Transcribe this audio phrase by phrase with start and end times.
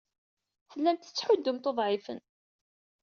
[0.71, 2.19] Tellamt tettḥuddumt uḍɛifen.